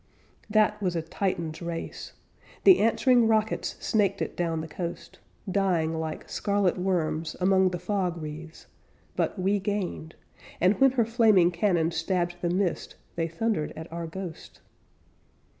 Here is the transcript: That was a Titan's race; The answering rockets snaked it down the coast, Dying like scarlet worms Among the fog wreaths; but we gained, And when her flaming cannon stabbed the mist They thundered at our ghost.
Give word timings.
That 0.49 0.81
was 0.81 0.95
a 0.95 1.03
Titan's 1.03 1.61
race; 1.61 2.13
The 2.63 2.79
answering 2.79 3.27
rockets 3.27 3.75
snaked 3.79 4.19
it 4.19 4.35
down 4.35 4.61
the 4.61 4.67
coast, 4.67 5.19
Dying 5.51 5.93
like 5.99 6.27
scarlet 6.27 6.75
worms 6.79 7.35
Among 7.39 7.69
the 7.69 7.77
fog 7.77 8.19
wreaths; 8.19 8.65
but 9.15 9.37
we 9.37 9.59
gained, 9.59 10.15
And 10.59 10.73
when 10.81 10.93
her 10.93 11.05
flaming 11.05 11.51
cannon 11.51 11.91
stabbed 11.91 12.37
the 12.41 12.49
mist 12.49 12.95
They 13.15 13.27
thundered 13.27 13.73
at 13.75 13.93
our 13.93 14.07
ghost. 14.07 14.59